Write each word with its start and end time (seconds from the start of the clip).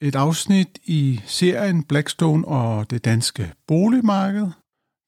et 0.00 0.14
afsnit 0.14 0.78
i 0.84 1.20
serien 1.26 1.82
Blackstone 1.82 2.48
og 2.48 2.90
det 2.90 3.04
danske 3.04 3.52
boligmarked. 3.66 4.46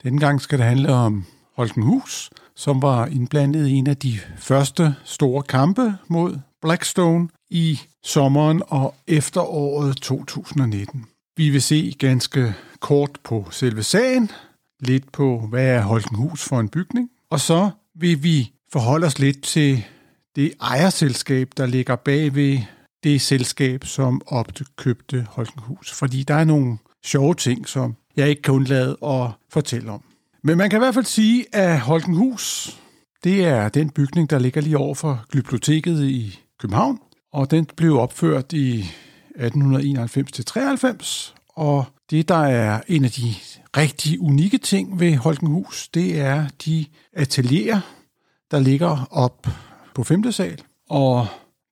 Denne 0.03 0.21
gang 0.21 0.41
skal 0.41 0.59
det 0.59 0.67
handle 0.67 0.93
om 0.93 1.25
Holkenhus, 1.57 2.31
som 2.57 2.83
var 2.83 3.07
indblandet 3.07 3.69
i 3.69 3.73
en 3.73 3.87
af 3.87 3.97
de 3.97 4.19
første 4.37 4.95
store 5.05 5.43
kampe 5.43 5.95
mod 6.09 6.39
Blackstone 6.63 7.29
i 7.51 7.81
sommeren 8.03 8.63
og 8.67 8.95
efteråret 9.07 9.97
2019. 9.97 11.07
Vi 11.37 11.51
vil 11.51 11.63
se 11.63 11.95
ganske 11.99 12.55
kort 12.81 13.19
på 13.25 13.49
selve 13.51 13.83
sagen, 13.83 14.31
lidt 14.81 15.13
på, 15.13 15.47
hvad 15.51 15.67
er 15.67 15.83
Holkenhus 15.83 16.43
for 16.45 16.61
en 16.61 16.69
bygning, 16.69 17.11
og 17.31 17.41
så 17.41 17.71
vil 17.95 18.23
vi 18.23 18.53
forholde 18.73 19.07
os 19.07 19.19
lidt 19.19 19.43
til 19.43 19.85
det 20.37 20.53
ejerselskab, 20.61 21.51
der 21.57 21.67
ligger 21.67 21.97
bag 21.97 22.35
ved 22.35 22.59
det 23.05 23.21
selskab, 23.21 23.85
som 23.85 24.23
opkøbte 24.27 25.27
Holkenhus. 25.31 25.93
Fordi 25.93 26.23
der 26.23 26.35
er 26.35 26.45
nogle 26.45 26.79
sjove 27.05 27.35
ting, 27.35 27.69
som 27.69 27.97
jeg 28.17 28.29
ikke 28.29 28.43
kan 28.43 28.55
undlade 28.55 28.97
at 29.03 29.31
fortælle 29.51 29.91
om. 29.91 30.03
Men 30.43 30.59
man 30.59 30.71
kan 30.71 30.77
i 30.77 30.83
hvert 30.83 30.95
fald 30.95 31.05
sige, 31.05 31.45
at 31.53 31.81
Holkenhus, 31.81 32.77
det 33.25 33.45
er 33.45 33.69
den 33.69 33.91
bygning, 33.91 34.31
der 34.31 34.39
ligger 34.39 34.61
lige 34.61 34.79
over 34.79 34.95
for 34.95 35.25
Glyptoteket 35.31 36.05
i 36.05 36.41
København, 36.59 36.99
og 37.33 37.51
den 37.51 37.67
blev 37.77 37.99
opført 37.99 38.53
i 38.53 38.85
1891-93, 39.37 41.35
og 41.49 41.85
det, 42.11 42.29
der 42.29 42.45
er 42.45 42.81
en 42.89 43.05
af 43.05 43.11
de 43.11 43.35
rigtig 43.77 44.21
unikke 44.21 44.59
ting 44.59 45.01
ved 45.01 45.17
Holkenhus, 45.17 45.89
det 45.89 46.21
er 46.21 46.47
de 46.65 46.87
atelierer, 47.13 47.81
der 48.51 48.59
ligger 48.61 49.07
op 49.11 49.47
på 49.95 50.05
5. 50.05 50.33
sal, 50.33 50.63
og 50.91 51.27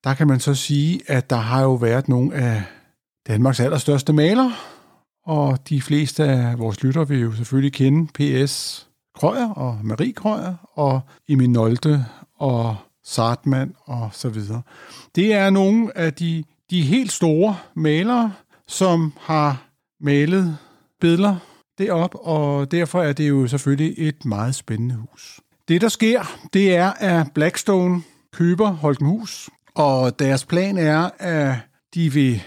der 0.05 0.15
kan 0.15 0.27
man 0.27 0.41
så 0.41 0.55
sige, 0.55 1.01
at 1.07 1.31
der 1.31 1.37
har 1.37 1.63
jo 1.63 1.75
været 1.75 2.09
nogle 2.09 2.35
af 2.35 2.63
Danmarks 3.29 3.61
allerstørste 3.61 4.13
malere, 4.13 4.53
og 5.27 5.69
de 5.69 5.83
fleste 5.83 6.25
af 6.25 6.59
vores 6.59 6.83
lytter 6.83 7.05
vil 7.05 7.21
jo 7.21 7.33
selvfølgelig 7.33 7.73
kende 7.73 8.07
P.S. 8.15 8.87
Krøyer 9.15 9.51
og 9.51 9.79
Marie 9.83 10.13
Krøyer 10.13 10.55
og 10.75 11.01
Emil 11.29 11.51
Nolte 11.51 12.07
og 12.39 12.77
Sartmann 13.05 13.75
og 13.85 14.11
så 14.13 14.29
videre. 14.29 14.63
Det 15.15 15.35
er 15.35 15.51
nogle 15.51 15.99
af 15.99 16.15
de, 16.15 16.45
de 16.71 16.83
helt 16.83 17.13
store 17.13 17.57
malere, 17.75 18.33
som 18.67 19.13
har 19.21 19.63
malet 20.01 20.59
billeder 21.01 21.37
derop, 21.79 22.15
og 22.15 22.71
derfor 22.71 23.03
er 23.03 23.13
det 23.13 23.29
jo 23.29 23.47
selvfølgelig 23.47 23.95
et 23.97 24.25
meget 24.25 24.55
spændende 24.55 24.95
hus. 24.95 25.41
Det, 25.69 25.81
der 25.81 25.89
sker, 25.89 26.39
det 26.53 26.77
er, 26.77 26.91
at 26.91 27.27
Blackstone 27.35 28.03
køber 28.33 28.71
Holkenhus, 28.71 29.51
og 29.81 30.19
deres 30.19 30.45
plan 30.45 30.79
er, 30.79 31.11
at 31.19 31.55
de 31.95 32.13
vil 32.13 32.43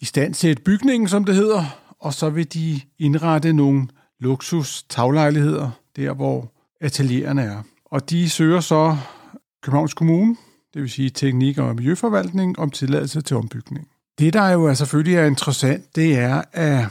i 0.00 0.04
stand 0.04 0.34
sætte 0.34 0.62
bygningen, 0.62 1.08
som 1.08 1.24
det 1.24 1.34
hedder, 1.34 1.64
og 2.00 2.14
så 2.14 2.30
vil 2.30 2.52
de 2.54 2.80
indrette 2.98 3.52
nogle 3.52 3.88
luksus 4.20 4.82
taglejligheder, 4.82 5.70
der 5.96 6.12
hvor 6.12 6.52
ateliererne 6.80 7.42
er. 7.42 7.62
Og 7.84 8.10
de 8.10 8.30
søger 8.30 8.60
så 8.60 8.96
Københavns 9.62 9.94
Kommune, 9.94 10.36
det 10.74 10.82
vil 10.82 10.90
sige 10.90 11.10
Teknik- 11.10 11.58
og 11.58 11.74
Miljøforvaltning, 11.74 12.58
om 12.58 12.70
tilladelse 12.70 13.20
til 13.20 13.36
ombygning. 13.36 13.88
Det, 14.18 14.32
der 14.32 14.48
jo 14.48 14.64
er 14.64 14.74
selvfølgelig 14.74 15.16
er 15.16 15.26
interessant, 15.26 15.96
det 15.96 16.18
er, 16.18 16.42
at, 16.52 16.84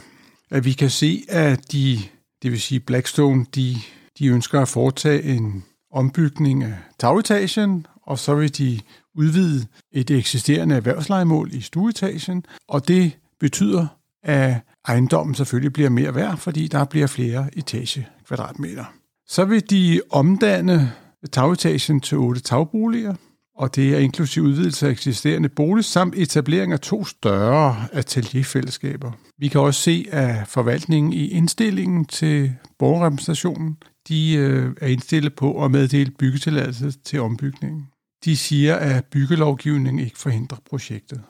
at 0.50 0.64
vi 0.64 0.72
kan 0.72 0.90
se, 0.90 1.24
at 1.28 1.72
de, 1.72 1.98
det 2.42 2.50
vil 2.50 2.60
sige 2.60 2.80
Blackstone, 2.80 3.46
de, 3.54 3.76
de 4.18 4.26
ønsker 4.26 4.60
at 4.60 4.68
foretage 4.68 5.22
en 5.22 5.64
ombygning 5.92 6.64
af 6.64 6.74
tagetagen, 6.98 7.86
og 8.06 8.18
så 8.18 8.34
vil 8.34 8.58
de 8.58 8.80
udvide 9.14 9.66
et 9.92 10.10
eksisterende 10.10 10.74
erhvervslejemål 10.74 11.50
i 11.52 11.60
stueetagen, 11.60 12.44
og 12.68 12.88
det 12.88 13.12
betyder, 13.40 13.86
at 14.22 14.54
ejendommen 14.88 15.34
selvfølgelig 15.34 15.72
bliver 15.72 15.90
mere 15.90 16.14
værd, 16.14 16.36
fordi 16.36 16.68
der 16.68 16.84
bliver 16.84 17.06
flere 17.06 17.58
etage 17.58 18.08
kvadratmeter. 18.26 18.84
Så 19.28 19.44
vil 19.44 19.70
de 19.70 20.00
omdanne 20.10 20.92
tagetagen 21.32 22.00
til 22.00 22.18
otte 22.18 22.40
tagboliger, 22.40 23.14
og 23.56 23.76
det 23.76 23.94
er 23.94 23.98
inklusiv 23.98 24.42
udvidelse 24.42 24.86
af 24.86 24.90
eksisterende 24.90 25.48
bolig, 25.48 25.84
samt 25.84 26.14
etablering 26.14 26.72
af 26.72 26.80
to 26.80 27.04
større 27.04 27.86
atelierfællesskaber. 27.92 29.12
Vi 29.38 29.48
kan 29.48 29.60
også 29.60 29.80
se, 29.80 30.06
at 30.10 30.48
forvaltningen 30.48 31.12
i 31.12 31.28
indstillingen 31.28 32.04
til 32.04 32.52
borgerrepræsentationen, 32.78 33.76
de 34.08 34.34
øh, 34.34 34.74
er 34.80 34.86
indstillet 34.86 35.34
på 35.34 35.64
at 35.64 35.70
meddele 35.70 36.10
byggetilladelse 36.10 36.90
til 36.90 37.20
ombygningen. 37.20 37.86
De 38.26 38.36
siger, 38.36 38.76
at 38.76 39.04
byggelovgivningen 39.04 40.04
ikke 40.04 40.18
forhindrer 40.18 40.58
projektet. 40.70 41.22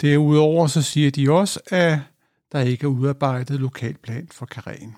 Derudover 0.00 0.66
så 0.66 0.82
siger 0.82 1.10
de 1.10 1.30
også, 1.30 1.60
at 1.66 1.98
der 2.52 2.60
ikke 2.60 2.84
er 2.84 2.88
udarbejdet 2.88 3.60
lokalplan 3.60 4.28
for 4.30 4.46
Karen. 4.46 4.96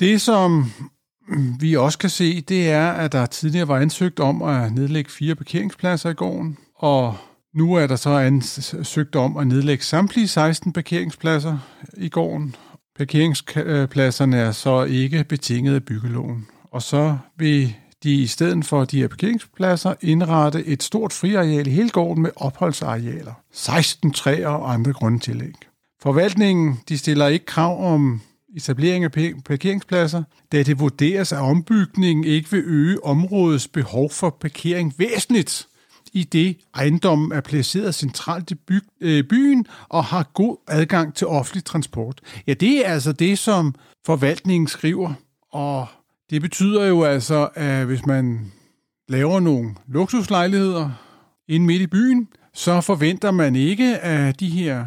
Det, 0.00 0.20
som 0.20 0.70
vi 1.60 1.76
også 1.76 1.98
kan 1.98 2.10
se, 2.10 2.40
det 2.40 2.70
er, 2.70 2.90
at 2.90 3.12
der 3.12 3.26
tidligere 3.26 3.68
var 3.68 3.76
ansøgt 3.76 4.20
om 4.20 4.42
at 4.42 4.72
nedlægge 4.72 5.10
fire 5.10 5.34
parkeringspladser 5.34 6.10
i 6.10 6.14
gården, 6.14 6.58
og 6.74 7.16
nu 7.54 7.74
er 7.74 7.86
der 7.86 7.96
så 7.96 8.10
ansøgt 8.10 9.16
om 9.16 9.36
at 9.36 9.46
nedlægge 9.46 9.84
samtlige 9.84 10.28
16 10.28 10.72
parkeringspladser 10.72 11.58
i 11.96 12.08
gården. 12.08 12.56
Parkeringspladserne 12.96 14.36
er 14.36 14.52
så 14.52 14.84
ikke 14.84 15.24
betinget 15.24 15.74
af 15.74 15.84
byggeloven. 15.84 16.46
Og 16.70 16.82
så 16.82 17.18
vil 17.38 17.74
de 18.04 18.14
i 18.14 18.26
stedet 18.26 18.64
for 18.64 18.84
de 18.84 19.00
her 19.00 19.08
parkeringspladser 19.08 19.94
indrette 20.00 20.64
et 20.64 20.82
stort 20.82 21.12
friareal 21.12 21.66
i 21.66 21.70
hele 21.70 21.90
gården 21.90 22.22
med 22.22 22.30
opholdsarealer, 22.36 23.32
16 23.52 24.12
træer 24.12 24.48
og 24.48 24.72
andre 24.72 24.92
grundtillæg. 24.92 25.54
Forvaltningen 26.02 26.80
de 26.88 26.98
stiller 26.98 27.26
ikke 27.26 27.46
krav 27.46 27.94
om 27.94 28.20
etablering 28.56 29.04
af 29.04 29.12
parkeringspladser, 29.44 30.22
da 30.52 30.62
det 30.62 30.80
vurderes, 30.80 31.32
at 31.32 31.38
ombygningen 31.38 32.24
ikke 32.24 32.50
vil 32.50 32.62
øge 32.66 33.04
områdets 33.04 33.68
behov 33.68 34.10
for 34.10 34.30
parkering 34.30 34.94
væsentligt, 34.98 35.68
i 36.12 36.24
det 36.24 36.56
ejendommen 36.74 37.32
er 37.32 37.40
placeret 37.40 37.94
centralt 37.94 38.50
i 38.50 38.54
by, 38.54 38.80
øh, 39.00 39.24
byen 39.24 39.66
og 39.88 40.04
har 40.04 40.30
god 40.34 40.56
adgang 40.68 41.14
til 41.14 41.26
offentlig 41.26 41.64
transport. 41.64 42.20
Ja, 42.46 42.54
det 42.54 42.86
er 42.86 42.90
altså 42.90 43.12
det, 43.12 43.38
som 43.38 43.74
forvaltningen 44.06 44.68
skriver, 44.68 45.14
og 45.52 45.86
det 46.34 46.42
betyder 46.42 46.84
jo 46.86 47.04
altså, 47.04 47.48
at 47.54 47.86
hvis 47.86 48.06
man 48.06 48.52
laver 49.08 49.40
nogle 49.40 49.74
luksuslejligheder 49.86 50.90
inde 51.48 51.66
midt 51.66 51.82
i 51.82 51.86
byen, 51.86 52.28
så 52.54 52.80
forventer 52.80 53.30
man 53.30 53.56
ikke, 53.56 53.98
at 53.98 54.40
de 54.40 54.48
her 54.48 54.84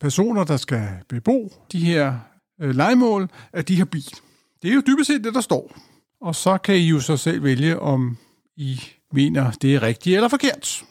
personer, 0.00 0.44
der 0.44 0.56
skal 0.56 0.88
bebo 1.08 1.52
de 1.72 1.78
her 1.78 2.18
øh, 2.60 2.74
legemål, 2.74 3.28
at 3.52 3.68
de 3.68 3.78
har 3.78 3.84
bil. 3.84 4.14
Det 4.62 4.70
er 4.70 4.74
jo 4.74 4.82
dybest 4.86 5.06
set 5.06 5.24
det, 5.24 5.34
der 5.34 5.40
står. 5.40 5.76
Og 6.20 6.34
så 6.34 6.58
kan 6.58 6.74
I 6.74 6.88
jo 6.88 7.00
så 7.00 7.16
selv 7.16 7.42
vælge, 7.42 7.80
om 7.80 8.16
I 8.56 8.80
mener, 9.12 9.50
det 9.50 9.74
er 9.74 9.82
rigtigt 9.82 10.16
eller 10.16 10.28
forkert. 10.28 10.84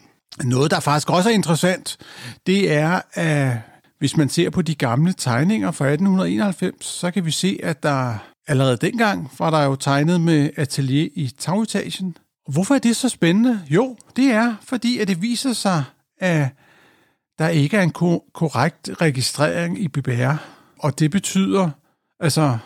Noget, 0.43 0.71
der 0.71 0.79
faktisk 0.79 1.09
også 1.09 1.29
er 1.29 1.33
interessant, 1.33 1.97
det 2.47 2.71
er, 2.71 3.01
at 3.13 3.57
hvis 3.99 4.17
man 4.17 4.29
ser 4.29 4.49
på 4.49 4.61
de 4.61 4.75
gamle 4.75 5.13
tegninger 5.13 5.71
fra 5.71 5.85
1891, 5.85 6.85
så 6.85 7.11
kan 7.11 7.25
vi 7.25 7.31
se, 7.31 7.59
at 7.63 7.83
der 7.83 8.17
Allerede 8.47 8.77
dengang 8.77 9.31
var 9.39 9.49
der 9.49 9.63
jo 9.63 9.75
tegnet 9.75 10.21
med 10.21 10.49
atelier 10.55 11.09
i 11.15 11.31
tagetagen. 11.37 12.17
Og 12.45 12.53
hvorfor 12.53 12.75
er 12.75 12.79
det 12.79 12.95
så 12.95 13.09
spændende? 13.09 13.61
Jo, 13.69 13.97
det 14.15 14.25
er, 14.25 14.55
fordi 14.61 14.97
at 14.97 15.07
det 15.07 15.21
viser 15.21 15.53
sig, 15.53 15.83
at 16.17 16.49
der 17.39 17.47
ikke 17.47 17.77
er 17.77 17.81
en 17.81 17.91
korrekt 18.33 18.89
registrering 19.01 19.79
i 19.79 19.87
BBR. 19.87 20.33
Og 20.79 20.99
det 20.99 21.11
betyder, 21.11 21.69
altså, 22.19 22.57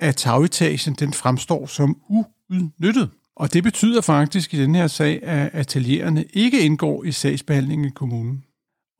at 0.00 0.16
tagetagen 0.16 0.94
den 0.94 1.12
fremstår 1.12 1.66
som 1.66 1.96
uudnyttet. 2.08 3.10
Og 3.36 3.52
det 3.52 3.62
betyder 3.62 4.00
faktisk 4.00 4.54
i 4.54 4.62
den 4.62 4.74
her 4.74 4.86
sag, 4.86 5.22
at 5.22 5.50
atelierne 5.52 6.24
ikke 6.32 6.60
indgår 6.60 7.04
i 7.04 7.12
sagsbehandlingen 7.12 7.88
i 7.88 7.90
kommunen. 7.94 8.44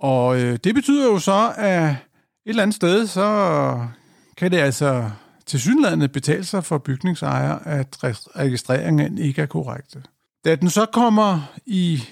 Og 0.01 0.41
øh, 0.41 0.59
det 0.65 0.75
betyder 0.75 1.07
jo 1.07 1.19
så, 1.19 1.53
at 1.57 1.91
et 1.91 1.97
eller 2.47 2.63
andet 2.63 2.77
sted, 2.77 3.07
så 3.07 3.87
kan 4.37 4.51
det 4.51 4.59
altså 4.59 5.11
til 5.47 5.61
synlædende 5.61 6.09
betale 6.09 6.45
sig 6.45 6.65
for 6.65 6.79
bygningsejer, 6.79 7.59
at 7.59 7.97
registreringen 8.37 9.19
ikke 9.19 9.43
er 9.43 9.47
korrekte. 9.47 10.03
Da 10.45 10.55
den 10.55 10.71
så 10.71 10.87
kommer 10.87 11.53
i 11.67 12.03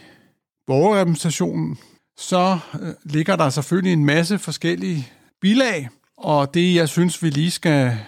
borgerrepræsentationen, 0.67 1.79
så 2.17 2.59
øh, 2.81 2.95
ligger 3.05 3.37
der 3.37 3.51
selvfølgelig 3.51 3.93
en 3.93 4.05
masse 4.05 4.39
forskellige 4.39 5.09
bilag, 5.41 5.89
og 6.17 6.55
det, 6.55 6.75
jeg 6.75 6.89
synes, 6.89 7.23
vi 7.23 7.31
lige 7.31 7.51
skal 7.51 7.99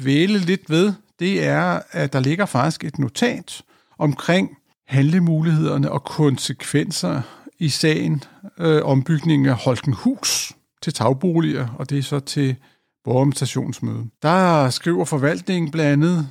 dvæle 0.00 0.38
lidt 0.38 0.70
ved, 0.70 0.92
det 1.18 1.44
er, 1.44 1.80
at 1.90 2.12
der 2.12 2.20
ligger 2.20 2.46
faktisk 2.46 2.84
et 2.84 2.98
notat 2.98 3.62
omkring 3.98 4.56
handlemulighederne 4.86 5.92
og 5.92 6.04
konsekvenser 6.04 7.22
i 7.58 7.68
sagen 7.68 8.22
øh, 8.58 8.84
om 8.84 9.02
bygningen 9.02 9.48
af 9.48 9.54
Holkenhus 9.54 10.52
til 10.82 10.94
tagboliger, 10.94 11.68
og 11.78 11.90
det 11.90 11.98
er 11.98 12.02
så 12.02 12.20
til 12.20 12.56
borgermestationsmøde. 13.06 14.06
Der 14.22 14.70
skriver 14.70 15.04
forvaltningen 15.04 15.70
blandt 15.70 15.92
andet, 15.92 16.28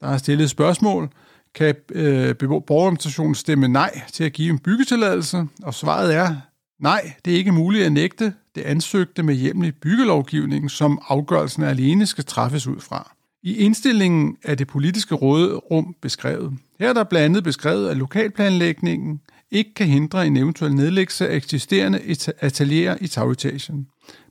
der 0.00 0.08
er 0.08 0.18
stillet 0.18 0.50
spørgsmål, 0.50 1.08
kan 1.54 1.74
øh, 1.92 2.34
borgermestationen 2.66 3.34
stemme 3.34 3.68
nej 3.68 4.00
til 4.12 4.24
at 4.24 4.32
give 4.32 4.50
en 4.50 4.58
byggetilladelse? 4.58 5.46
Og 5.62 5.74
svaret 5.74 6.14
er, 6.14 6.36
nej, 6.80 7.12
det 7.24 7.32
er 7.32 7.36
ikke 7.36 7.52
muligt 7.52 7.84
at 7.84 7.92
nægte 7.92 8.32
det 8.54 8.62
ansøgte 8.62 9.22
med 9.22 9.34
hjemmel 9.34 9.68
i 9.68 9.72
byggelovgivningen, 9.72 10.68
som 10.68 10.98
afgørelsen 11.08 11.62
alene 11.62 12.06
skal 12.06 12.24
træffes 12.24 12.66
ud 12.66 12.80
fra. 12.80 13.14
I 13.42 13.56
indstillingen 13.56 14.36
er 14.44 14.54
det 14.54 14.66
politiske 14.66 15.14
rådrum 15.14 15.94
beskrevet. 16.02 16.58
Her 16.80 16.88
er 16.88 16.92
der 16.92 17.04
blandt 17.04 17.24
andet 17.24 17.44
beskrevet, 17.44 17.88
at 17.88 17.96
lokalplanlægningen 17.96 19.20
ikke 19.50 19.74
kan 19.74 19.86
hindre 19.86 20.26
en 20.26 20.36
eventuel 20.36 20.74
nedlæggelse 20.74 21.28
af 21.28 21.36
eksisterende 21.36 22.00
atelierer 22.40 22.96
i 23.00 23.06
tagetagen. 23.06 23.86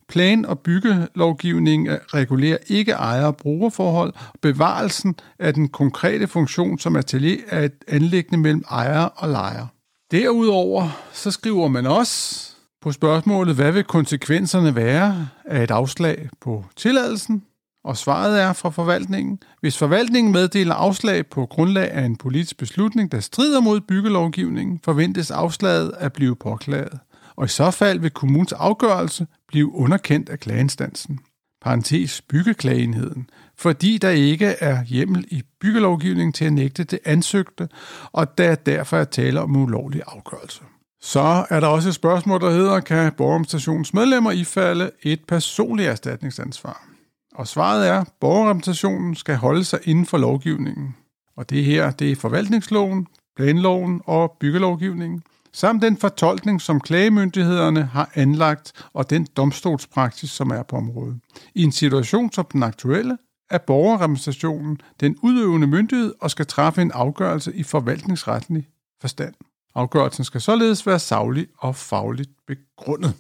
Plan- 0.09 0.45
og 0.45 0.59
byggelovgivning 0.59 1.87
regulerer 1.89 2.57
ikke 2.67 2.91
ejer- 2.91 3.25
og 3.25 3.37
brugerforhold, 3.37 4.13
bevarelsen 4.41 5.15
af 5.39 5.53
den 5.53 5.67
konkrete 5.67 6.27
funktion 6.27 6.79
som 6.79 6.95
atelier 6.95 7.43
er 7.47 7.63
et 7.63 7.83
anlæggende 7.87 8.37
mellem 8.37 8.63
ejer 8.69 9.03
og 9.03 9.29
lejer. 9.29 9.65
Derudover 10.11 10.89
så 11.13 11.31
skriver 11.31 11.67
man 11.67 11.85
også 11.85 12.47
på 12.81 12.91
spørgsmålet, 12.91 13.55
hvad 13.55 13.71
vil 13.71 13.83
konsekvenserne 13.83 14.75
være 14.75 15.27
af 15.45 15.63
et 15.63 15.71
afslag 15.71 16.29
på 16.41 16.65
tilladelsen? 16.75 17.43
Og 17.83 17.97
svaret 17.97 18.41
er 18.41 18.53
fra 18.53 18.69
forvaltningen, 18.69 19.39
hvis 19.61 19.77
forvaltningen 19.77 20.33
meddeler 20.33 20.75
afslag 20.75 21.27
på 21.27 21.45
grundlag 21.45 21.91
af 21.91 22.05
en 22.05 22.15
politisk 22.15 22.57
beslutning, 22.57 23.11
der 23.11 23.19
strider 23.19 23.61
mod 23.61 23.81
byggelovgivningen, 23.81 24.79
forventes 24.83 25.31
afslaget 25.31 25.91
at 25.97 26.13
blive 26.13 26.35
påklaget. 26.35 26.99
Og 27.37 27.45
i 27.45 27.47
så 27.47 27.71
fald 27.71 27.99
vil 27.99 28.11
kommunens 28.11 28.53
afgørelse 28.53 29.27
blive 29.47 29.71
underkendt 29.75 30.29
af 30.29 30.39
klageinstansen. 30.39 31.19
Parentes 31.61 32.21
byggeklageenheden, 32.21 33.29
fordi 33.57 33.97
der 33.97 34.09
ikke 34.09 34.45
er 34.45 34.83
hjemmel 34.83 35.25
i 35.27 35.43
byggelovgivningen 35.61 36.33
til 36.33 36.45
at 36.45 36.53
nægte 36.53 36.83
det 36.83 36.99
ansøgte, 37.05 37.69
og 38.11 38.37
der 38.37 38.55
derfor 38.55 38.97
er 38.97 39.03
tale 39.03 39.41
om 39.41 39.55
ulovlig 39.55 40.01
afgørelse. 40.07 40.61
Så 41.01 41.45
er 41.49 41.59
der 41.59 41.67
også 41.67 41.89
et 41.89 41.95
spørgsmål, 41.95 42.41
der 42.41 42.51
hedder, 42.51 42.79
kan 42.79 43.13
borgerrepræsentationens 43.13 43.93
medlemmer 43.93 44.31
ifalde 44.31 44.91
et 45.03 45.23
personligt 45.27 45.89
erstatningsansvar? 45.89 46.87
Og 47.35 47.47
svaret 47.47 47.87
er, 47.87 48.01
at 48.01 48.07
borgerrepræsentationen 48.21 49.15
skal 49.15 49.35
holde 49.35 49.63
sig 49.63 49.79
inden 49.83 50.05
for 50.05 50.17
lovgivningen. 50.17 50.95
Og 51.37 51.49
det 51.49 51.65
her, 51.65 51.91
det 51.91 52.11
er 52.11 52.15
forvaltningsloven, 52.15 53.07
planloven 53.35 54.01
og 54.05 54.37
byggelovgivningen, 54.39 55.23
samt 55.57 55.81
den 55.81 55.97
fortolkning, 55.97 56.61
som 56.61 56.79
klagemyndighederne 56.79 57.83
har 57.83 58.11
anlagt, 58.13 58.73
og 58.93 59.09
den 59.09 59.27
domstolspraksis, 59.37 60.29
som 60.29 60.49
er 60.49 60.63
på 60.63 60.75
området. 60.75 61.19
I 61.55 61.63
en 61.63 61.71
situation 61.71 62.31
som 62.31 62.45
den 62.53 62.63
aktuelle, 62.63 63.17
er 63.49 63.57
borgerrepræsentationen 63.57 64.77
den 64.99 65.15
udøvende 65.21 65.67
myndighed 65.67 66.13
og 66.21 66.31
skal 66.31 66.45
træffe 66.45 66.81
en 66.81 66.91
afgørelse 66.91 67.55
i 67.55 67.63
forvaltningsretlig 67.63 68.67
forstand. 69.01 69.33
Afgørelsen 69.75 70.23
skal 70.23 70.41
således 70.41 70.87
være 70.87 70.99
savlig 70.99 71.47
og 71.57 71.75
fagligt 71.75 72.29
begrundet. 72.47 73.13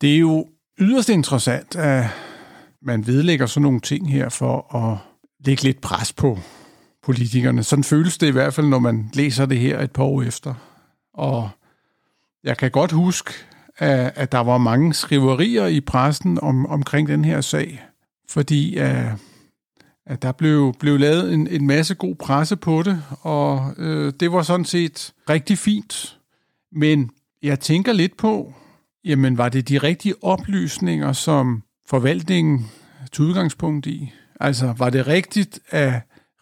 Det 0.00 0.14
er 0.14 0.18
jo 0.18 0.46
yderst 0.78 1.08
interessant, 1.08 1.76
at 1.76 2.06
man 2.82 3.06
vedlægger 3.06 3.46
sådan 3.46 3.62
nogle 3.62 3.80
ting 3.80 4.12
her 4.12 4.28
for 4.28 4.76
at 4.76 4.98
lægge 5.46 5.62
lidt 5.62 5.80
pres 5.80 6.12
på 6.12 6.38
politikerne. 7.02 7.62
Sådan 7.62 7.84
føles 7.84 8.18
det 8.18 8.26
i 8.26 8.30
hvert 8.30 8.54
fald, 8.54 8.66
når 8.66 8.78
man 8.78 9.10
læser 9.12 9.46
det 9.46 9.58
her 9.58 9.80
et 9.80 9.90
par 9.90 10.04
år 10.04 10.22
efter. 10.22 10.54
Og 11.14 11.50
jeg 12.44 12.56
kan 12.56 12.70
godt 12.70 12.92
huske, 12.92 13.32
at, 13.78 14.12
at 14.14 14.32
der 14.32 14.38
var 14.38 14.58
mange 14.58 14.94
skriverier 14.94 15.66
i 15.66 15.80
pressen 15.80 16.38
om, 16.42 16.66
omkring 16.66 17.08
den 17.08 17.24
her 17.24 17.40
sag, 17.40 17.84
fordi 18.28 18.76
at, 18.76 19.06
at 20.06 20.22
der 20.22 20.32
blev, 20.32 20.74
blev 20.78 20.98
lavet 20.98 21.32
en, 21.34 21.46
en 21.46 21.66
masse 21.66 21.94
god 21.94 22.14
presse 22.14 22.56
på 22.56 22.82
det, 22.82 23.02
og 23.20 23.74
øh, 23.78 24.12
det 24.20 24.32
var 24.32 24.42
sådan 24.42 24.64
set 24.64 25.12
rigtig 25.30 25.58
fint. 25.58 26.18
Men 26.72 27.10
jeg 27.42 27.60
tænker 27.60 27.92
lidt 27.92 28.16
på, 28.16 28.54
jamen 29.04 29.38
var 29.38 29.48
det 29.48 29.68
de 29.68 29.78
rigtige 29.78 30.14
oplysninger, 30.22 31.12
som 31.12 31.62
forvaltningen 31.88 32.70
tog 33.12 33.26
udgangspunkt 33.26 33.86
i? 33.86 34.12
Altså, 34.40 34.74
var 34.78 34.90
det 34.90 35.06
rigtigt, 35.06 35.60
at 35.68 35.94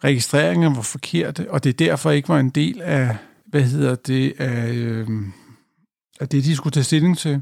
registreringen 0.03 0.75
var 0.75 0.81
forkerte, 0.81 1.51
og 1.51 1.63
det 1.63 1.79
derfor 1.79 2.11
ikke 2.11 2.29
var 2.29 2.39
en 2.39 2.49
del 2.49 2.81
af, 2.81 3.15
hvad 3.45 3.61
hedder 3.61 3.95
det, 3.95 4.33
af, 4.37 4.73
øh, 4.73 5.07
at 6.19 6.31
det, 6.31 6.43
de 6.43 6.55
skulle 6.55 6.71
tage 6.71 6.83
stilling 6.83 7.17
til? 7.17 7.41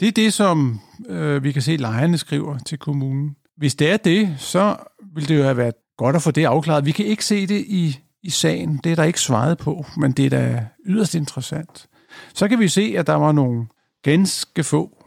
Det 0.00 0.08
er 0.08 0.12
det, 0.12 0.32
som 0.32 0.80
øh, 1.08 1.44
vi 1.44 1.52
kan 1.52 1.62
se, 1.62 1.76
lejerne 1.76 2.18
skriver 2.18 2.58
til 2.58 2.78
kommunen. 2.78 3.36
Hvis 3.56 3.74
det 3.74 3.90
er 3.90 3.96
det, 3.96 4.34
så 4.38 4.76
vil 5.14 5.28
det 5.28 5.38
jo 5.38 5.42
have 5.42 5.56
været 5.56 5.74
godt 5.96 6.16
at 6.16 6.22
få 6.22 6.30
det 6.30 6.44
afklaret. 6.44 6.86
Vi 6.86 6.92
kan 6.92 7.06
ikke 7.06 7.24
se 7.24 7.46
det 7.46 7.64
i, 7.68 7.98
i 8.22 8.30
sagen. 8.30 8.80
Det 8.84 8.92
er 8.92 8.96
der 8.96 9.04
ikke 9.04 9.20
svaret 9.20 9.58
på, 9.58 9.84
men 9.96 10.12
det 10.12 10.26
er 10.26 10.30
da 10.30 10.66
yderst 10.86 11.14
interessant. 11.14 11.88
Så 12.34 12.48
kan 12.48 12.58
vi 12.58 12.68
se, 12.68 12.94
at 12.98 13.06
der 13.06 13.14
var 13.14 13.32
nogle 13.32 13.66
ganske 14.02 14.64
få, 14.64 15.04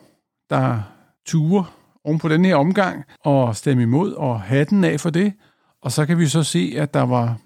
der 0.50 0.82
ture 1.26 1.66
oven 2.04 2.20
på 2.20 2.28
den 2.28 2.46
her 2.46 2.56
omgang 2.56 3.04
og 3.20 3.56
stemme 3.56 3.84
imod 3.84 4.14
og 4.14 4.42
hatten 4.42 4.84
af 4.84 5.00
for 5.00 5.10
det. 5.10 5.34
Og 5.82 5.92
så 5.92 6.06
kan 6.06 6.18
vi 6.18 6.28
så 6.28 6.44
se, 6.44 6.74
at 6.78 6.94
der 6.94 7.02
var 7.02 7.38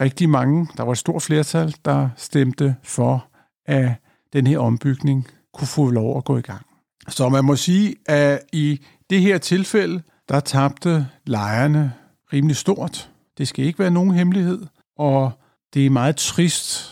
rigtig 0.00 0.28
mange, 0.28 0.68
der 0.76 0.82
var 0.82 0.92
et 0.92 0.98
stort 0.98 1.22
flertal, 1.22 1.74
der 1.84 2.08
stemte 2.16 2.76
for, 2.82 3.26
at 3.66 3.90
den 4.32 4.46
her 4.46 4.58
ombygning 4.58 5.28
kunne 5.54 5.68
få 5.68 5.90
lov 5.90 6.18
at 6.18 6.24
gå 6.24 6.38
i 6.38 6.42
gang. 6.42 6.66
Så 7.08 7.28
man 7.28 7.44
må 7.44 7.56
sige, 7.56 7.94
at 8.06 8.40
i 8.52 8.80
det 9.10 9.20
her 9.20 9.38
tilfælde, 9.38 10.02
der 10.28 10.40
tabte 10.40 11.06
lejerne 11.26 11.92
rimelig 12.32 12.56
stort. 12.56 13.10
Det 13.38 13.48
skal 13.48 13.64
ikke 13.64 13.78
være 13.78 13.90
nogen 13.90 14.10
hemmelighed, 14.10 14.66
og 14.96 15.32
det 15.74 15.86
er 15.86 15.90
meget 15.90 16.16
trist, 16.16 16.90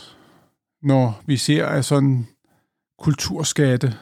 når 0.82 1.22
vi 1.26 1.36
ser, 1.36 1.66
at 1.66 1.84
sådan 1.84 2.26
kulturskatte 2.98 3.94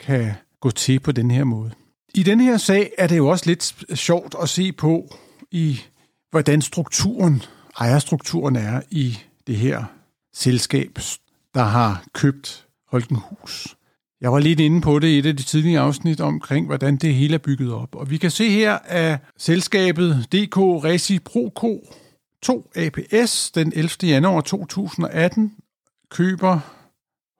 kan 0.00 0.32
gå 0.60 0.70
til 0.70 1.00
på 1.00 1.12
den 1.12 1.30
her 1.30 1.44
måde. 1.44 1.70
I 2.14 2.22
den 2.22 2.40
her 2.40 2.56
sag 2.56 2.90
er 2.98 3.06
det 3.06 3.16
jo 3.16 3.28
også 3.28 3.46
lidt 3.46 3.74
sjovt 3.98 4.34
at 4.42 4.48
se 4.48 4.72
på, 4.72 5.16
i 5.50 5.80
hvordan 6.30 6.62
strukturen, 6.62 7.42
ejerstrukturen 7.80 8.56
er 8.56 8.82
i 8.90 9.18
det 9.46 9.56
her 9.56 9.84
selskab, 10.34 10.98
der 11.54 11.62
har 11.62 12.04
købt 12.12 12.66
Holkenhus. 12.90 13.76
Jeg 14.20 14.32
var 14.32 14.38
lidt 14.38 14.60
inde 14.60 14.80
på 14.80 14.98
det 14.98 15.08
i 15.08 15.18
et 15.18 15.26
af 15.26 15.36
de 15.36 15.42
tidlige 15.42 15.78
afsnit 15.78 16.20
omkring, 16.20 16.66
hvordan 16.66 16.96
det 16.96 17.14
hele 17.14 17.34
er 17.34 17.38
bygget 17.38 17.72
op. 17.72 17.94
Og 17.94 18.10
vi 18.10 18.16
kan 18.16 18.30
se 18.30 18.50
her, 18.50 18.78
at 18.84 19.18
selskabet 19.36 20.26
DK 20.32 20.56
Reciproco 20.56 21.94
2 22.42 22.70
APS 22.76 23.50
den 23.50 23.72
11. 23.76 23.90
januar 24.02 24.40
2018 24.40 25.52
køber 26.10 26.60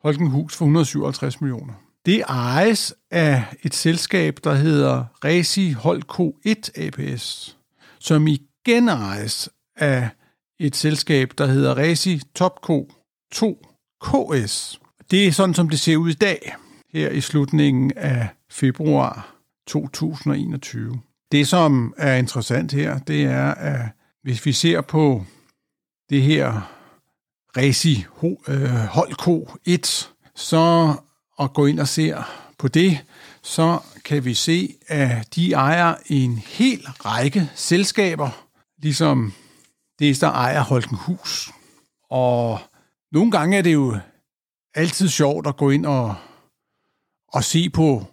Holkenhus 0.03 0.57
for 0.57 0.65
157 0.65 1.41
millioner. 1.41 1.75
Det 2.07 2.23
ejes 2.29 2.95
af 3.11 3.45
et 3.63 3.75
selskab, 3.75 4.39
der 4.45 4.55
hedder 4.55 5.05
Resi 5.25 5.71
Holco 5.71 6.37
1 6.45 6.71
APS, 6.77 7.57
som 7.99 8.27
igen 8.27 8.89
ejes 8.89 9.49
af 9.77 10.09
et 10.61 10.77
selskab, 10.77 11.33
der 11.39 11.47
hedder 11.47 11.77
Resi 11.77 12.21
Topco 12.35 12.91
2 13.33 13.67
KS. 14.01 14.81
Det 15.11 15.27
er 15.27 15.33
sådan, 15.33 15.55
som 15.55 15.69
det 15.69 15.81
ser 15.81 15.97
ud 15.97 16.11
i 16.11 16.15
dag, 16.15 16.55
her 16.93 17.11
i 17.11 17.21
slutningen 17.21 17.93
af 17.97 18.29
februar 18.51 19.35
2021. 19.67 21.01
Det, 21.33 21.49
som 21.49 21.95
er 21.97 22.15
interessant 22.15 22.73
her, 22.73 22.99
det 22.99 23.25
er, 23.25 23.55
at 23.55 23.81
hvis 24.23 24.47
vi 24.47 24.53
ser 24.53 24.81
på 24.81 25.25
det 26.11 26.23
her 26.23 26.73
Resi 27.57 28.05
øh, 28.49 29.75
1, 29.75 30.11
så 30.35 30.95
at 31.41 31.53
gå 31.53 31.67
ind 31.67 31.81
og 31.81 31.89
se 31.89 32.15
på 32.59 32.69
det, 32.69 32.99
så 33.43 33.79
kan 34.05 34.25
vi 34.25 34.35
se, 34.35 34.75
at 34.89 35.35
de 35.35 35.53
ejer 35.53 35.95
en 36.07 36.37
hel 36.37 36.81
række 37.05 37.51
selskaber, 37.55 38.31
ligesom 38.83 39.33
det, 39.99 40.21
der 40.21 40.31
ejer 40.31 40.61
Holkenhus. 40.61 41.51
Og 42.11 42.59
nogle 43.13 43.31
gange 43.31 43.59
er 43.59 43.63
det 43.63 43.73
jo 43.73 43.97
altid 44.75 45.09
sjovt 45.09 45.47
at 45.47 45.57
gå 45.57 45.71
ind 45.71 45.87
og, 45.87 46.15
og 47.29 47.45
se 47.45 47.71
på 47.71 48.07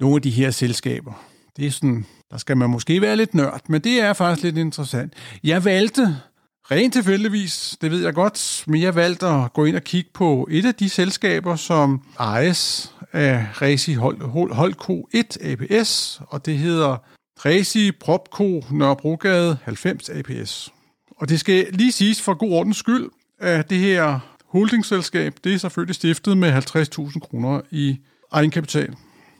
nogle 0.00 0.16
af 0.16 0.22
de 0.22 0.30
her 0.30 0.50
selskaber. 0.50 1.24
Det 1.56 1.66
er 1.66 1.70
sådan, 1.70 2.06
der 2.30 2.38
skal 2.38 2.56
man 2.56 2.70
måske 2.70 3.00
være 3.00 3.16
lidt 3.16 3.34
nørd, 3.34 3.60
men 3.68 3.80
det 3.80 4.00
er 4.00 4.12
faktisk 4.12 4.44
lidt 4.44 4.58
interessant. 4.58 5.12
Jeg 5.44 5.64
valgte, 5.64 6.20
rent 6.70 6.92
tilfældigvis, 6.92 7.76
det 7.80 7.90
ved 7.90 8.02
jeg 8.02 8.14
godt, 8.14 8.64
men 8.66 8.82
jeg 8.82 8.94
valgte 8.94 9.26
at 9.26 9.52
gå 9.52 9.64
ind 9.64 9.76
og 9.76 9.82
kigge 9.82 10.10
på 10.14 10.48
et 10.50 10.66
af 10.66 10.74
de 10.74 10.88
selskaber, 10.88 11.56
som 11.56 12.02
ejes 12.18 12.94
af 13.12 13.46
Resi 13.62 13.94
Holko 14.52 15.08
1 15.12 15.38
APS, 15.40 16.20
og 16.28 16.46
det 16.46 16.58
hedder 16.58 16.96
Resi 17.44 17.92
Propco 17.92 18.64
Nørrebrogade 18.70 19.58
90 19.62 20.08
APS. 20.08 20.72
Og 21.16 21.28
det 21.28 21.40
skal 21.40 21.66
lige 21.72 21.92
siges 21.92 22.22
for 22.22 22.34
god 22.34 22.52
ordens 22.52 22.76
skyld, 22.76 23.10
at 23.38 23.70
det 23.70 23.78
her 23.78 24.20
holdingselskab, 24.48 25.34
det 25.44 25.54
er 25.54 25.58
selvfølgelig 25.58 25.94
stiftet 25.94 26.38
med 26.38 26.52
50.000 26.52 27.18
kroner 27.18 27.60
i 27.70 27.98
egenkapital. 28.32 28.94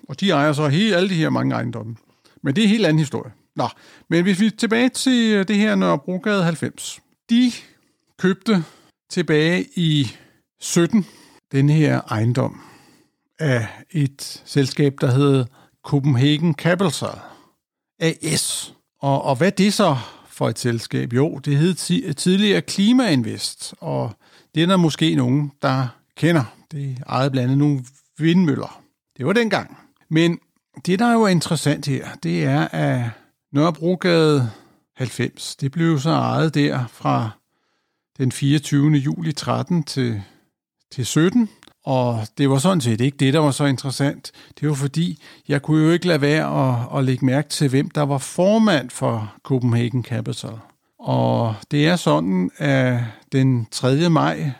Og 0.09 0.21
de 0.21 0.31
ejer 0.31 0.53
så 0.53 0.69
hele, 0.69 0.97
alle 0.97 1.09
de 1.09 1.15
her 1.15 1.31
mange 1.31 1.55
ejendomme. 1.55 1.97
Men 2.43 2.57
det 2.57 2.62
er 2.62 2.67
en 2.67 2.71
helt 2.71 2.87
anden 2.87 2.99
historie. 2.99 3.33
Nå, 3.57 3.69
men 4.11 4.23
hvis 4.23 4.41
vi 4.41 4.47
er 4.47 4.50
tilbage 4.59 4.88
til 4.88 5.33
øh, 5.33 5.49
det 5.49 5.57
her 5.57 5.75
Nørrebrogade 5.75 6.45
90. 6.45 7.00
De 7.31 7.53
købte 8.19 8.65
tilbage 9.11 9.67
i 9.77 10.17
17 10.61 11.07
den 11.53 11.69
her 11.69 12.00
ejendom 12.11 12.61
af 13.38 13.67
et 13.91 14.43
selskab, 14.45 14.95
der 15.00 15.11
hed 15.11 15.45
Copenhagen 15.85 16.55
Capital 16.55 17.19
AS. 17.99 18.75
Og, 19.00 19.23
og 19.23 19.37
hvad 19.37 19.53
det 19.53 19.75
så 19.75 19.97
for 20.29 20.49
et 20.49 20.59
selskab? 20.59 21.12
Jo, 21.12 21.38
det 21.38 21.57
hed 21.57 21.75
tidligere 22.15 22.62
Klimainvest, 22.62 23.75
og 23.81 24.12
det 24.55 24.62
er 24.62 24.67
der 24.67 24.76
måske 24.76 25.14
nogen, 25.14 25.52
der 25.62 25.88
kender. 26.17 26.45
Det 26.73 26.99
ejede 27.07 27.31
blandt 27.31 27.45
andet 27.45 27.59
nogle 27.59 27.85
vindmøller. 28.19 28.83
Det 29.17 29.26
var 29.26 29.33
dengang. 29.33 29.78
Men 30.09 30.38
det, 30.87 30.99
der 30.99 31.12
jo 31.12 31.23
er 31.23 31.28
interessant 31.28 31.87
her, 31.87 32.09
det 32.23 32.45
er, 32.45 32.69
at 32.69 33.11
Nørrebrogade 33.52 34.50
90, 34.97 35.57
det 35.57 35.73
blev 35.73 35.99
så 35.99 36.11
ejet 36.11 36.55
der 36.55 36.87
fra 36.87 37.31
den 38.19 38.33
24. 38.33 38.90
juli 38.90 39.33
13 39.33 39.83
til, 39.83 40.23
til 40.93 41.07
17, 41.07 41.49
og 41.85 42.26
det 42.38 42.50
var 42.50 42.59
sådan 42.59 42.81
set 42.81 43.00
ikke 43.00 43.17
det, 43.17 43.35
der 43.35 43.40
var 43.40 43.50
så 43.50 43.64
interessant. 43.64 44.33
Det 44.61 44.69
var 44.69 44.75
fordi, 44.75 45.23
jeg 45.49 45.62
kunne 45.62 45.85
jo 45.85 45.90
ikke 45.90 46.07
lade 46.07 46.21
være 46.21 46.69
at, 46.69 46.99
at 46.99 47.05
lægge 47.05 47.26
mærke 47.26 47.49
til, 47.49 47.69
hvem 47.69 47.90
der 47.90 48.02
var 48.02 48.19
formand 48.19 48.90
for 48.90 49.35
Copenhagen 49.43 50.05
Capital. 50.05 50.59
Og 50.99 51.55
det 51.71 51.88
er 51.88 51.97
sådan, 51.97 52.50
at 52.57 53.00
den 53.32 53.66
3. 53.70 54.11
maj 54.11 54.50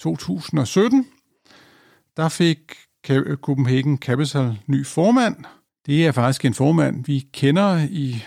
2017, 0.00 1.06
der 2.16 2.28
fik 2.28 2.58
Copenhagen 3.34 3.98
Capital 3.98 4.58
ny 4.66 4.86
formand. 4.86 5.36
Det 5.86 6.06
er 6.06 6.12
faktisk 6.12 6.44
en 6.44 6.54
formand, 6.54 7.04
vi 7.04 7.26
kender 7.32 7.86
i 7.90 8.24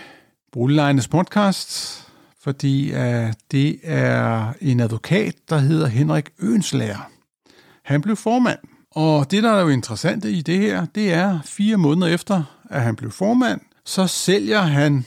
Boliglejernes 0.52 1.08
podcast, 1.08 2.00
fordi 2.40 2.92
uh, 2.92 3.32
det 3.50 3.80
er 3.82 4.52
en 4.60 4.80
advokat, 4.80 5.34
der 5.48 5.58
hedder 5.58 5.86
Henrik 5.86 6.30
Ønslager. 6.38 7.10
Han 7.82 8.00
blev 8.02 8.16
formand, 8.16 8.58
og 8.90 9.30
det, 9.30 9.42
der 9.42 9.52
er 9.52 9.60
jo 9.60 9.68
interessant 9.68 10.24
i 10.24 10.40
det 10.40 10.58
her, 10.58 10.86
det 10.94 11.12
er 11.12 11.40
fire 11.44 11.76
måneder 11.76 12.06
efter, 12.06 12.44
at 12.70 12.82
han 12.82 12.96
blev 12.96 13.10
formand, 13.10 13.60
så 13.84 14.06
sælger 14.06 14.60
han 14.60 15.04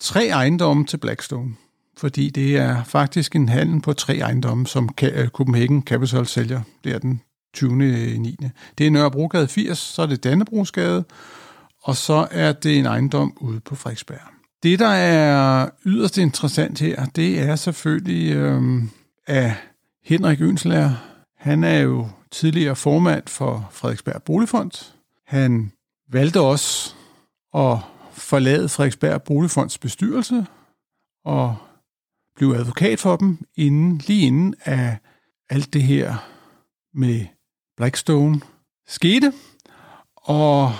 tre 0.00 0.28
ejendomme 0.28 0.86
til 0.86 0.96
Blackstone. 0.96 1.54
Fordi 1.96 2.30
det 2.30 2.56
er 2.56 2.84
faktisk 2.84 3.36
en 3.36 3.48
handel 3.48 3.80
på 3.80 3.92
tre 3.92 4.18
ejendomme, 4.18 4.66
som 4.66 4.88
øh, 5.02 5.28
Copenhagen 5.28 5.82
Capital 5.82 6.26
sælger. 6.26 6.60
Det 6.84 6.94
er 6.94 6.98
den 6.98 7.20
20. 7.54 7.76
9. 7.76 8.36
Øh, 8.42 8.50
det 8.78 8.86
er 8.86 8.90
Nørrebrogade 8.90 9.48
80, 9.48 9.78
så 9.78 10.02
er 10.02 10.06
det 10.06 10.24
Dannebrogsgade, 10.24 11.04
og 11.82 11.96
så 11.96 12.28
er 12.30 12.52
det 12.52 12.78
en 12.78 12.86
ejendom 12.86 13.32
ude 13.40 13.60
på 13.60 13.74
Frederiksberg. 13.74 14.20
Det, 14.62 14.78
der 14.78 14.88
er 14.88 15.68
yderst 15.86 16.18
interessant 16.18 16.80
her, 16.80 17.04
det 17.04 17.40
er 17.40 17.56
selvfølgelig 17.56 18.34
øh, 18.34 18.82
at 19.26 19.52
Henrik 20.04 20.40
Ønslager, 20.40 20.90
han 21.36 21.64
er 21.64 21.78
jo 21.78 22.08
tidligere 22.30 22.76
formand 22.76 23.22
for 23.26 23.68
Frederiksberg 23.72 24.22
Boligfond. 24.22 24.92
Han 25.26 25.72
valgte 26.12 26.40
også 26.40 26.94
at 27.54 27.78
forlade 28.12 28.68
Frederiksberg 28.68 29.22
Boligfonds 29.22 29.78
bestyrelse 29.78 30.46
og 31.24 31.56
blive 32.36 32.56
advokat 32.56 32.98
for 33.00 33.16
dem, 33.16 33.38
inden, 33.56 33.98
lige 34.06 34.26
inden 34.26 34.54
af 34.64 34.98
alt 35.50 35.72
det 35.72 35.82
her 35.82 36.16
med 36.94 37.26
Blackstone 37.76 38.40
skete. 38.86 39.32
Og 40.16 40.72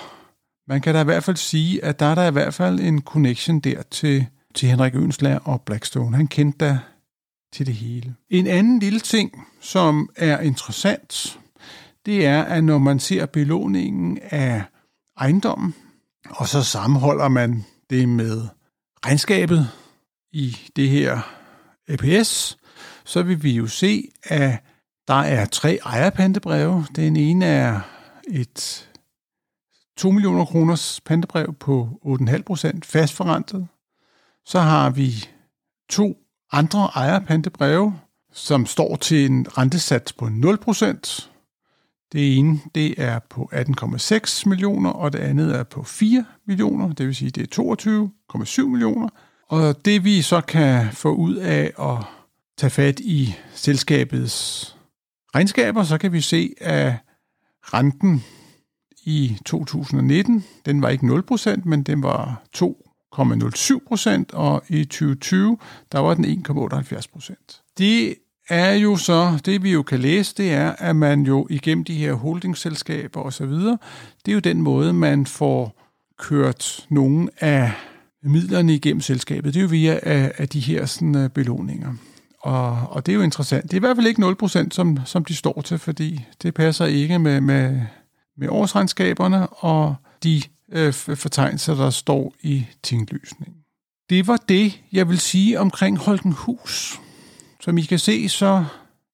man 0.68 0.80
kan 0.80 0.94
da 0.94 1.00
i 1.00 1.04
hvert 1.04 1.24
fald 1.24 1.36
sige, 1.36 1.84
at 1.84 2.00
der 2.00 2.06
er 2.06 2.14
der 2.14 2.28
i 2.28 2.32
hvert 2.32 2.54
fald 2.54 2.80
en 2.80 3.02
connection 3.02 3.60
der 3.60 3.82
til, 3.82 4.26
til 4.54 4.68
Henrik 4.68 4.94
Ønslag 4.94 5.38
og 5.44 5.62
Blackstone. 5.62 6.16
Han 6.16 6.26
kendte 6.26 6.66
da 6.66 6.78
til 7.52 7.66
det 7.66 7.74
hele. 7.74 8.14
En 8.30 8.46
anden 8.46 8.78
lille 8.78 9.00
ting, 9.00 9.46
som 9.60 10.10
er 10.16 10.40
interessant, 10.40 11.40
det 12.06 12.26
er, 12.26 12.42
at 12.42 12.64
når 12.64 12.78
man 12.78 13.00
ser 13.00 13.26
belåningen 13.26 14.18
af 14.22 14.62
ejendommen, 15.16 15.74
og 16.30 16.48
så 16.48 16.62
sammenholder 16.62 17.28
man 17.28 17.64
det 17.90 18.08
med 18.08 18.42
regnskabet 19.06 19.68
i 20.32 20.56
det 20.76 20.88
her 20.88 21.39
APS, 21.90 22.58
så 23.04 23.22
vil 23.22 23.42
vi 23.42 23.52
jo 23.52 23.66
se, 23.66 24.08
at 24.22 24.62
der 25.08 25.14
er 25.14 25.46
tre 25.46 25.78
ejerpantebreve. 25.84 26.86
Den 26.96 27.16
ene 27.16 27.46
er 27.46 27.80
et 28.28 28.90
2 29.96 30.10
millioner 30.10 30.44
kroners 30.44 31.00
pantebrev 31.00 31.54
på 31.54 32.00
8,5 32.04 32.42
procent 32.42 32.86
fastforrentet. 32.86 33.68
Så 34.44 34.60
har 34.60 34.90
vi 34.90 35.28
to 35.88 36.16
andre 36.52 36.90
ejerpantebreve, 36.94 37.98
som 38.32 38.66
står 38.66 38.96
til 38.96 39.26
en 39.26 39.58
rentesats 39.58 40.12
på 40.12 40.28
0 40.28 40.58
procent. 40.58 41.30
Det 42.12 42.38
ene 42.38 42.60
det 42.74 42.94
er 42.98 43.18
på 43.18 43.50
18,6 43.52 44.48
millioner, 44.48 44.90
og 44.90 45.12
det 45.12 45.18
andet 45.18 45.56
er 45.56 45.62
på 45.62 45.82
4 45.82 46.24
millioner, 46.46 46.92
det 46.92 47.06
vil 47.06 47.14
sige, 47.14 47.30
det 47.30 47.58
er 47.58 47.62
22,7 48.62 48.62
millioner. 48.62 49.08
Og 49.50 49.84
det 49.84 50.04
vi 50.04 50.22
så 50.22 50.40
kan 50.40 50.92
få 50.92 51.14
ud 51.14 51.34
af 51.34 51.72
at 51.78 52.04
tage 52.58 52.70
fat 52.70 53.00
i 53.00 53.34
selskabets 53.54 54.76
regnskaber, 55.34 55.82
så 55.82 55.98
kan 55.98 56.12
vi 56.12 56.20
se, 56.20 56.54
at 56.60 56.92
renten 57.62 58.24
i 59.04 59.38
2019, 59.46 60.44
den 60.66 60.82
var 60.82 60.88
ikke 60.88 61.06
0%, 61.06 61.60
men 61.64 61.82
den 61.82 62.02
var 62.02 62.42
2,07%, 62.56 64.24
og 64.32 64.62
i 64.68 64.84
2020, 64.84 65.58
der 65.92 65.98
var 65.98 66.14
den 66.14 66.44
1,78%. 66.48 67.72
Det 67.78 68.14
er 68.48 68.72
jo 68.72 68.96
så, 68.96 69.40
det 69.44 69.62
vi 69.62 69.72
jo 69.72 69.82
kan 69.82 69.98
læse, 69.98 70.34
det 70.36 70.52
er, 70.52 70.70
at 70.70 70.96
man 70.96 71.22
jo 71.22 71.46
igennem 71.50 71.84
de 71.84 71.94
her 71.94 72.12
holdingselskaber 72.12 73.20
osv., 73.20 73.52
det 74.24 74.28
er 74.28 74.32
jo 74.32 74.38
den 74.38 74.62
måde, 74.62 74.92
man 74.92 75.26
får 75.26 75.76
kørt 76.18 76.86
nogle 76.88 77.28
af 77.40 77.72
midlerne 78.22 78.74
igennem 78.74 79.00
selskabet. 79.00 79.54
Det 79.54 79.60
er 79.60 79.62
jo 79.62 79.68
via 79.68 80.00
af, 80.02 80.32
af 80.38 80.48
de 80.48 80.60
her 80.60 80.86
sådan, 80.86 81.14
uh, 81.14 81.28
belåninger. 81.28 81.94
Og, 82.40 82.86
og 82.90 83.06
det 83.06 83.12
er 83.12 83.16
jo 83.16 83.22
interessant. 83.22 83.62
Det 83.62 83.72
er 83.72 83.76
i 83.76 83.80
hvert 83.80 83.96
fald 83.96 84.06
ikke 84.06 84.22
0%, 84.44 84.68
som, 84.70 84.98
som 85.04 85.24
de 85.24 85.34
står 85.34 85.60
til, 85.60 85.78
fordi 85.78 86.24
det 86.42 86.54
passer 86.54 86.84
ikke 86.86 87.18
med, 87.18 87.40
med, 87.40 87.80
med 88.36 88.48
årsregnskaberne 88.48 89.46
og 89.46 89.94
de 90.24 90.42
øh, 90.72 90.92
fortegnelser, 90.92 91.74
der 91.74 91.90
står 91.90 92.34
i 92.40 92.66
tinglysningen. 92.82 93.56
Det 94.10 94.26
var 94.26 94.36
det, 94.48 94.80
jeg 94.92 95.08
vil 95.08 95.20
sige 95.20 95.60
omkring 95.60 95.98
Holkenhus. 95.98 97.00
Som 97.60 97.78
I 97.78 97.82
kan 97.82 97.98
se, 97.98 98.28
så 98.28 98.64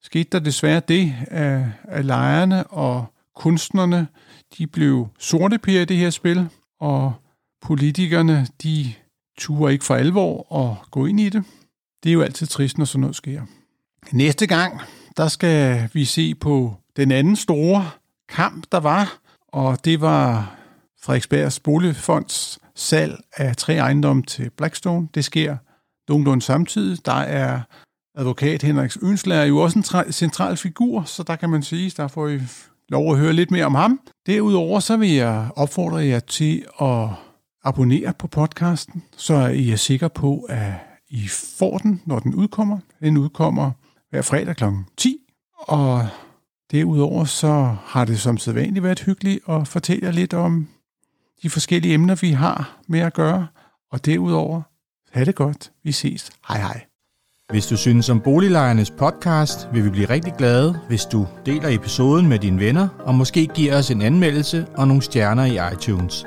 skete 0.02 0.28
der 0.32 0.38
desværre 0.38 0.82
det, 0.88 1.14
at, 1.26 1.62
at 1.84 2.04
lejerne 2.04 2.66
og 2.66 3.06
kunstnerne, 3.36 4.06
de 4.58 4.66
blev 4.66 5.08
sorte 5.18 5.58
i 5.66 5.84
det 5.84 5.96
her 5.96 6.10
spil, 6.10 6.48
og 6.80 7.12
politikerne, 7.62 8.46
de 8.62 8.92
turer 9.38 9.70
ikke 9.70 9.84
for 9.84 9.94
alvor 9.94 10.56
at 10.64 10.90
gå 10.90 11.06
ind 11.06 11.20
i 11.20 11.28
det. 11.28 11.44
Det 12.02 12.10
er 12.10 12.14
jo 12.14 12.22
altid 12.22 12.46
trist, 12.46 12.78
når 12.78 12.84
sådan 12.84 13.00
noget 13.00 13.16
sker. 13.16 13.42
Næste 14.12 14.46
gang, 14.46 14.80
der 15.16 15.28
skal 15.28 15.88
vi 15.92 16.04
se 16.04 16.34
på 16.34 16.74
den 16.96 17.10
anden 17.10 17.36
store 17.36 17.90
kamp, 18.28 18.66
der 18.72 18.80
var, 18.80 19.18
og 19.48 19.84
det 19.84 20.00
var 20.00 20.56
Frederiksbergs 21.02 21.60
Boligfonds 21.60 22.58
salg 22.74 23.20
af 23.36 23.56
tre 23.56 23.74
ejendomme 23.76 24.22
til 24.22 24.50
Blackstone. 24.50 25.08
Det 25.14 25.24
sker 25.24 25.56
nogenlunde 26.08 26.42
samtidig. 26.42 27.06
Der 27.06 27.12
er 27.12 27.60
advokat 28.14 28.62
Henriks 28.62 28.98
Ønslager 29.02 29.44
jo 29.44 29.58
også 29.58 29.78
en 29.78 30.12
central 30.12 30.56
figur, 30.56 31.02
så 31.02 31.22
der 31.22 31.36
kan 31.36 31.50
man 31.50 31.62
sige, 31.62 31.92
der 31.96 32.08
får 32.08 32.28
I 32.28 32.40
lov 32.88 33.12
at 33.12 33.18
høre 33.18 33.32
lidt 33.32 33.50
mere 33.50 33.64
om 33.64 33.74
ham. 33.74 34.00
Derudover 34.26 34.80
så 34.80 34.96
vil 34.96 35.10
jeg 35.10 35.48
opfordre 35.56 36.04
jer 36.04 36.20
til 36.20 36.64
at 36.80 37.08
abonnere 37.66 38.12
på 38.18 38.26
podcasten, 38.26 39.02
så 39.16 39.46
I 39.46 39.70
er 39.70 39.76
sikre 39.76 40.10
på, 40.10 40.46
at 40.48 40.72
I 41.08 41.28
får 41.28 41.78
den, 41.78 42.02
når 42.04 42.18
den 42.18 42.34
udkommer. 42.34 42.78
Den 43.00 43.16
udkommer 43.16 43.70
hver 44.10 44.22
fredag 44.22 44.56
kl. 44.56 44.64
10, 44.96 45.16
og 45.58 46.08
derudover 46.72 47.24
så 47.24 47.76
har 47.84 48.04
det 48.04 48.20
som 48.20 48.38
sædvanligt 48.38 48.82
været 48.82 49.00
hyggeligt 49.00 49.40
at 49.48 49.68
fortælle 49.68 50.06
jer 50.06 50.12
lidt 50.12 50.34
om 50.34 50.68
de 51.42 51.50
forskellige 51.50 51.94
emner, 51.94 52.14
vi 52.14 52.30
har 52.30 52.78
med 52.88 53.00
at 53.00 53.14
gøre. 53.14 53.46
Og 53.92 54.04
derudover, 54.04 54.62
ha' 55.12 55.24
det 55.24 55.34
godt. 55.34 55.72
Vi 55.84 55.92
ses. 55.92 56.30
Hej 56.48 56.58
hej. 56.58 56.84
Hvis 57.50 57.66
du 57.66 57.76
synes 57.76 58.08
om 58.08 58.20
Boliglejernes 58.20 58.90
podcast, 58.90 59.68
vil 59.72 59.84
vi 59.84 59.90
blive 59.90 60.10
rigtig 60.10 60.34
glade, 60.38 60.80
hvis 60.88 61.04
du 61.04 61.26
deler 61.46 61.68
episoden 61.68 62.28
med 62.28 62.38
dine 62.38 62.60
venner, 62.60 62.88
og 62.98 63.14
måske 63.14 63.46
giver 63.46 63.78
os 63.78 63.90
en 63.90 64.02
anmeldelse 64.02 64.66
og 64.76 64.88
nogle 64.88 65.02
stjerner 65.02 65.44
i 65.44 65.74
iTunes, 65.74 66.26